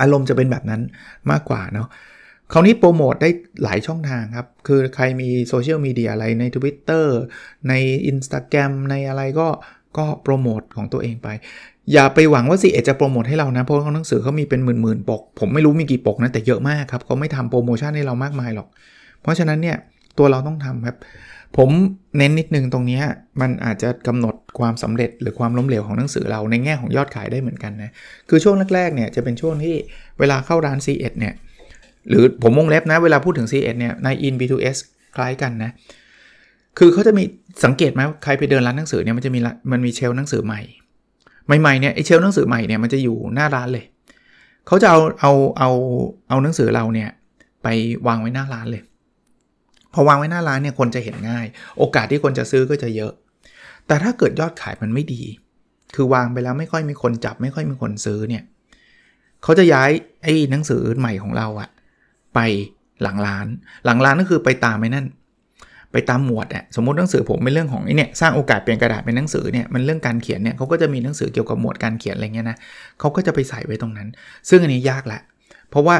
[0.01, 0.81] อารมณ์จะเป็นแบบนั้น
[1.31, 1.89] มากกว่าเนาะ
[2.53, 3.31] คราวนี้โปรโมทได้
[3.65, 7.07] หลายช่องทางครับ คือใครมีโซเชียลมีเดียอะไรใน Twitter
[7.69, 7.75] ใน
[8.11, 9.49] Instagram ในอะไรก็
[9.99, 11.29] ก็โปรโมทของตัวเองไป
[11.93, 18.69] อย่าไปหวังว่าสิเอจะโปรโมทให้เรานะ เพราะเขาหนังสือเขามีเป็นหมื่นๆปก ผมไม่รู้มีกี่ปกนะ แต่เยอะมากครับเขาไม่ทำโปรโมชั่นให้เรามากมายหรอก
[19.23, 19.77] เพราะฉะนั้นเนี่ย
[20.19, 20.97] ตัวเราต้องทำครับ
[21.57, 21.71] ผม
[22.17, 23.01] เน้นนิดนึงตรงนี้
[23.41, 27.91] มันอาจจะกำหนดความสำเร็จหรือความล้มเหลวของหนังสือเราในแง่ของยอดขายได้เหมือนกันนะ
[28.29, 29.75] คือช่วงแรกๆเนี่ยจะเป็นช่วงที่
[30.19, 31.35] เวลาเข้าร้าน C1 เนี่ย
[32.09, 34.79] หรือผมวงเล็บนะเวลาพูดถึง C1 เนี่ยใน in B2S
[35.17, 35.71] คล้ายกันนะ
[36.79, 37.25] คือเขาจะมี
[37.65, 39.41] สังเกตไหมใครไปเดินร้านหนังสือเนี่ยมันจะมี
[39.73, 40.61] มันมีเชลหนังสือใหม่
[41.47, 43.85] ใหม่ๆเนี่ยไอเชลหนังสือใหม่เนี่ยมันจะอยู่หน้าร้านเลย
[44.67, 45.71] เขาจะเอาเอาเอา
[46.29, 47.11] เอาหนังสือเราเนี่ย
[47.63, 47.69] ไป
[48.07, 48.83] วางไว้หน้าร้านเลย
[49.95, 51.47] พอวางไว้หน้าร้านเนี่ยคนจะเห็นง่าย
[51.79, 53.13] โอกาสที่คนจะซื้อก็จะเยอะ
[53.87, 55.23] แต่ถ้าเกิดยอดขายมันไม่ดี
[55.95, 58.43] คือวางไปแล้วไม่ค่อยมีคนจับ ไม่ค่อยมีคนซื้อเนี่ย
[59.43, 59.91] เขาจะย้าย
[60.23, 61.71] ไอ้หนังสือใหม่ของเราอะ
[62.35, 62.39] ไป
[63.03, 63.47] หลังร้าน
[63.85, 65.07] หลังร้านก็คือไปตามไอ้นั่น
[65.93, 72.57] ไปตามหมวดอะสมมติหนังสือผมเป็นเรื่องของไอ้เนี่ยสร้างโอกาสเปลี่ยนกระดาษเป็นหนังสือเนี่ยมันเรื่องการเขียนเนี่ยเขาก็จะมีหนังสือเกี่ยวกับหมวดการเขียนอะไรเงี้ยนะ
[73.01, 74.09] เขาก็จะไปใส่ไว้ตรงนั้น
[74.49, 75.21] ซึ่งอันนี้ยากแหละ
[75.71, 75.97] เพราะว่า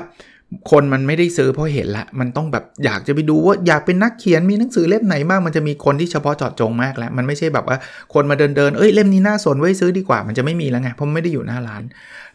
[0.71, 7.77] คนมันไม่ได้ซื้อเพราะเห็นละ มันต้องแบบอยากจะไปดูว่าอยากเป็นนักเขียนมีหนังสือเล่มไหนมากมันจะมีคนที่เฉพาะเจาะจงมากแล้ว มันไม่ใช่แบบว่า
[8.15, 11.83] คนมาเดินเดินเอ้ยเล่มนี้น่าสนไว้ซื้อดีกว่า มันจะไม่มีแล้วไงเพราะไม่ได้อยู่หน้าร้าน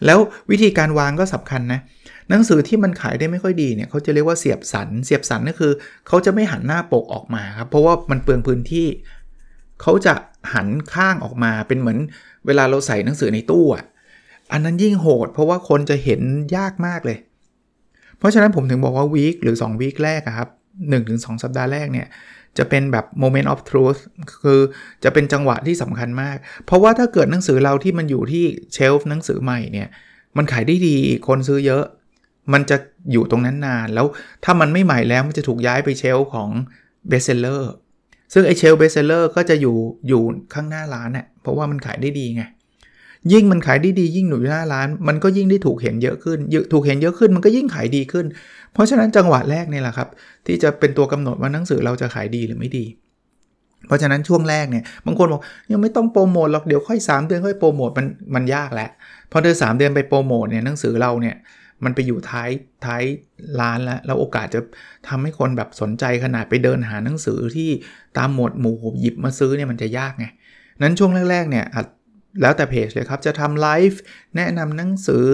[0.05, 0.19] แล้ว
[0.51, 1.79] วิธีการวางก็สำคัญนะ
[2.29, 5.71] หนังสือที่มันขายได้ไม่ค่อยดีเนี่ยเขาจะเรียกว่าเสียบสัน เสียบสันก็คือ
[6.07, 8.87] เขาจะไม่หันหน้าปกออกมาครับ เพราะว่ามันเปลืองพื้นที่
[9.81, 10.13] เขาจะ
[10.53, 11.97] หันข้างออกมาเป็นเหมือน
[12.45, 13.85] เวลาเราใส่หนังสือในตู้อะ
[14.51, 16.21] อันนั้นยิ่งโหด เพราะว่าคนจะเห็น
[16.57, 17.17] ยากมากเลย
[18.17, 20.49] เพราะฉะนั้นผมถึงบอกว่าวีคหรือ2วีคแรกครับ
[20.95, 22.07] 1-2 สัปดาห์แรกเนี่ย
[22.57, 23.99] จะเป็นแบบ moment of truth
[24.43, 24.59] คือ
[25.03, 29.87] จะเป็นจังหวะที่สำคัญมาก เพราะว่าถ้าเกิดหนังสือเราที่มันอยู่ที่เชลฟ์หนังสือใหม่เนี่ย
[30.37, 31.83] มันขายได้ดีคนซื้อเยอะ
[32.53, 32.77] มันจะ
[33.11, 34.05] อยู่ตรงนั้นนานแล้ว
[34.43, 36.49] ถ้ามันไม่ใหม่แล้วมันจะถูกย้ายไปเชลของ
[37.11, 37.63] bestseller
[38.33, 39.77] ซึ่งไอเชลฟ์ bestseller ก็จะอยู่
[40.07, 40.21] อยู่
[40.53, 42.43] ข้างหน้าร้านเน่ยเพราะว่ามันขายได้ดีไง
[43.33, 46.39] ยิ่งมันขายไดีดียิ่งหนุนหน้าร้าน มันก็ยิ่งได้ถูกเห็นเยอะขึ้น
[46.73, 48.25] ถูกเห็นเยอะขึ้นมันก็ยิ่งขายดีขึ้น
[48.73, 50.09] เพราะฉะนั้นจังหวะแรกนี่แหละครับ
[50.45, 52.85] ที่จะเป็นตัวกำหนดว่าหนังสือเราจะขายดีหรือไม่ดี
[53.87, 58.05] เพราะฉะนั้นช่วงแรกเนี่ยบางคนบอกยังไม่ต้องโปรโมทหรอกเดี๋ยวค่อย 3 เดือนค่อยโปรโมทมัน
[58.35, 58.89] มันยากแหละ
[59.31, 61.35] พอเดือนสเดือนไปโปรโมทเนี่ยหนังสือเราเนี่ย
[61.83, 62.49] มันไปอยู่ท้าย
[62.85, 63.03] ท้าย
[63.59, 64.61] ร้านแล้วแล้วโอกาสจะ
[65.07, 67.69] ทำให้คนแบบสนใจขนาดไปเดินหาหนังสือที่
[68.17, 70.25] ตามหมวดหมู่หยิบมาซื้อเนี่ยมันจะยากไง
[70.81, 71.65] นั้นช่วงแรกๆเนี่ย
[72.41, 73.99] แล้วแต่เพจเลยครับ จะทำไลฟ์
[74.35, 75.27] แนะนำหนังสือ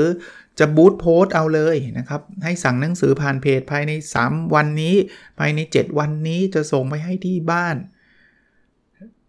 [0.59, 3.91] จะบูตโพสเอาเลยนะครับ ให้สั่งหนังสือผ่านเพจภายใน
[4.23, 4.95] 3 วันนี้
[5.39, 7.75] ภายใน 7 วันนี้จะส่งไปให้ที่บ้าน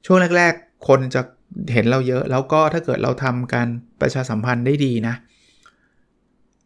[0.06, 1.22] ช่วงแรก ๆ คนจะ
[1.72, 3.68] เห็นเราเยอะ แล้วก็ถ้าเกิดเราทำการ
[4.00, 5.14] ประชาสัมพันธ์ได้ดีนะ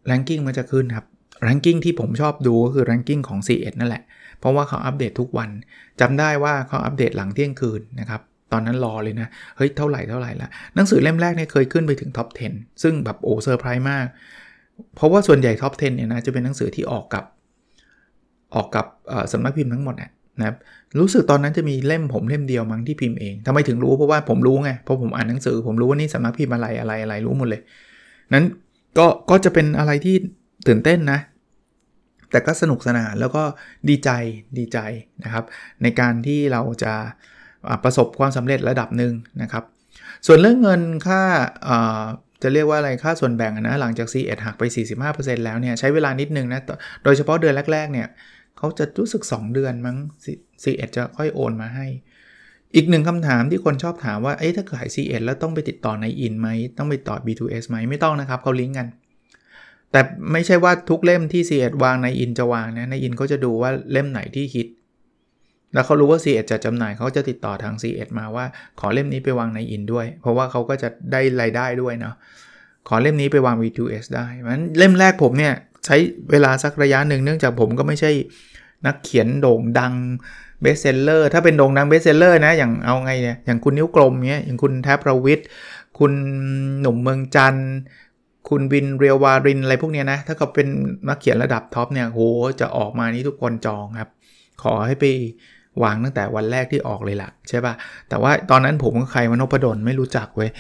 [0.07, 1.07] แรงกิ้งมันจะขึ้นครับ
[1.43, 4.03] แรงกิ้งที่ผมชอบดูก็คือแรงกิ้งของ C1 นั่นแหละ
[4.39, 5.51] เพราะว่าเขาอัปเดตทุกวัน
[6.01, 8.21] จำได้ว่าเขาอัปเดตหลังเที่ยงคืนนะครับ
[8.53, 14.07] ตอนนั้นรอเลยนะ เฮ้ย เท่าไหร่เท่าไหร่ละหนังสือเล่มแรกเนี่ยเคยขึ้นไปถึง top 10 ซึ่งแบบโอ้เซอร์ไพรส์มาก
[14.97, 17.25] เพราะว่าส่วนใหญ่ top 10 เนี่ยนะจะเป็นหนังสือที่ออกกับ
[18.55, 18.87] ออกกับ
[19.33, 20.57] สำนักพิมพ์ทั้งหมดนะครับ
[20.99, 27.61] รู้สึกตอนนั้นจะมีเล่มผมเล่มเดียวมั้งที่พิมพ์เองทำไมถึงรู้เพราะว่าผมรู้ไงเพราะผมอ่านหนังสือ ผมรู้ว่านี่สำนักพิมพ์อะไรอะไรอะไรรู้หมดเลย
[28.35, 28.45] นั้น
[28.99, 30.17] ก็ก็จะเป็นอะไรที่
[30.67, 31.21] ตื่นเต้นนะ
[32.31, 33.43] แต่ก็สนุกสนานแล้วก็
[33.89, 34.11] ดีใจ
[34.59, 34.79] ดีใจ
[35.25, 35.45] นะครับ
[35.83, 36.95] ในการที่เราจะ
[37.85, 39.65] ประสบความสำเร็จระดับหนึ่งนะครับ
[40.27, 41.23] ส่วนเรื่องเงินค่า
[42.43, 44.63] จะเรียกว่าอะไรค่าส่วนแบ่งนะหลังจาก C1 หักไป
[45.05, 46.61] 45%แล้วเนี่ยใช้เวลานิดนึงนะ
[47.05, 48.09] โดยเฉพาะเดือนแรก ๆ เนี่ย
[48.59, 49.97] เขาจะรู้สึก 2 เดือนมั้ง
[50.63, 51.87] C1 จะค่อยโอนมาให้
[52.77, 58.89] อีกหนึ่งคำถามที่คนชอบถามว่า เอ้ถ้าขาย C1 แล้วต้องไปติดต่อในอินไหม ต้องไปต่อ B2S ไหม ไม่ต้องนะครับเขาลิงก์กัน
[59.93, 60.01] แต่
[60.33, 64.69] ไม่ใช่ว่าทุกเล่มที่ C1 วางในอินจะวางนะ ในอินเขาจะดูว่าเล่มไหนที่ฮิต
[65.75, 68.45] แล้วเขารู้ว่า C1 จะจำหน่ายเขาจะติดต่อทาง C1 มาว่า
[68.81, 72.15] ขอเล่มนี้ไปวางในอินทร์ด้วย เพราะว่าเขาก็จะได้รายได้ด้วยเนาะ
[72.89, 75.97] ขอเล่มนี้ไปวาง B2S ได้มันเล่มแรกผมเนี่ยใช้
[76.31, 78.11] เวลาสักระยะหนึ่งเนื่องจากผมก็ไม่ใช่
[78.87, 79.95] นักเขียนโด่งดัง
[80.63, 85.47] bestseller ถ้าเป็นโด่งดัง bestseller นะ อย่างเอาไงเนี่ยอย่างคุณนิ้วกลมเนี้ยอย่างคุณแทบประวิทย์
[85.99, 86.13] คุณ
[86.81, 87.71] หนุ่มเมืองจันทร์
[88.49, 90.67] คุณวินทร์ เลียววาริณอะไรพวกเนี้ยนะ ถ้าเขาเป็น
[91.09, 92.21] นักเขียนระดับ top เนี่ยโห
[92.61, 94.11] จะออกมานี่ทุกคนจองครับ
[94.63, 95.05] ขอให้ไป
[95.83, 97.75] วางตั้งแต่วันแรกที่ออกเลยล่ะ ใช่ปะ่ะ
[98.09, 100.51] แต่ว่าตอนนั้นผมกับใครมานพดลไม่รู้จักเว้ย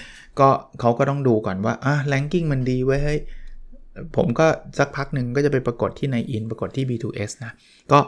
[0.40, 0.48] ก็
[0.80, 3.20] เขาก็ต้องดูก่อนว่าอะ ranking มันดีเว้ยเฮ้ย
[4.16, 4.46] ผมก็
[4.78, 7.52] สักพักหนึ่งก็จะไปปรากฏที่นายอินทร์ปรากฏที่ B2S นะ
[7.92, 7.98] ก็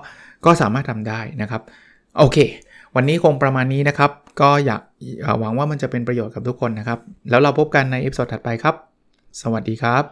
[0.44, 1.62] ก็สามารถทำได้นะครับ
[2.18, 2.38] โอเค
[2.96, 4.82] วันนี้คงประมาณนี้นะครับ ก็อยาก
[5.40, 6.98] หวังว่ามันจะเป็นประโยชน์กับทุกคนนะครับ
[7.30, 8.74] แล้วเราพบกันในเอพิโซดถัดไปครับ
[9.42, 10.04] สวัสดีครับ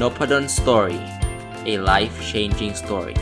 [0.00, 1.00] n o p a d o n Story
[1.72, 3.16] a life changing story